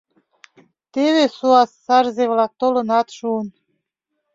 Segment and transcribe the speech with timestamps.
[0.93, 3.47] Теве суас сарзе-влак толынат шуын.